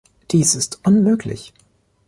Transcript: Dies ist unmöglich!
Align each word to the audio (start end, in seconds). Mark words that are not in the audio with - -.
Dies 0.31 0.55
ist 0.55 0.79
unmöglich! 0.83 1.53